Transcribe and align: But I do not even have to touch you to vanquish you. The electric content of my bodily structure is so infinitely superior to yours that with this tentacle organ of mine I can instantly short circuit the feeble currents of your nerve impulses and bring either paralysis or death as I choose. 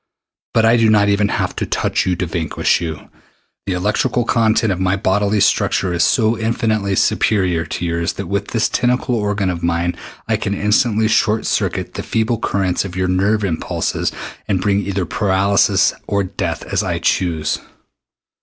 But 0.55 0.65
I 0.65 0.77
do 0.77 0.89
not 0.89 1.09
even 1.09 1.27
have 1.27 1.55
to 1.57 1.67
touch 1.67 2.07
you 2.07 2.15
to 2.15 2.25
vanquish 2.25 2.81
you. 2.81 3.11
The 3.67 3.73
electric 3.73 4.13
content 4.25 4.73
of 4.73 4.79
my 4.79 4.95
bodily 4.95 5.39
structure 5.39 5.93
is 5.93 6.03
so 6.03 6.35
infinitely 6.39 6.95
superior 6.95 7.67
to 7.67 7.85
yours 7.85 8.13
that 8.13 8.25
with 8.25 8.47
this 8.47 8.67
tentacle 8.67 9.13
organ 9.13 9.51
of 9.51 9.61
mine 9.61 9.95
I 10.27 10.37
can 10.37 10.55
instantly 10.55 11.07
short 11.07 11.45
circuit 11.45 11.93
the 11.93 12.01
feeble 12.01 12.39
currents 12.39 12.83
of 12.83 12.95
your 12.95 13.07
nerve 13.09 13.43
impulses 13.43 14.11
and 14.47 14.59
bring 14.59 14.79
either 14.79 15.05
paralysis 15.05 15.93
or 16.07 16.23
death 16.23 16.63
as 16.63 16.81
I 16.81 16.97
choose. 16.97 17.59